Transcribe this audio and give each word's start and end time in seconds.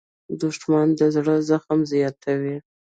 دښمن 0.41 0.87
د 0.99 1.01
زړه 1.15 1.35
زخم 1.49 1.79
زیاتوي 1.91 2.57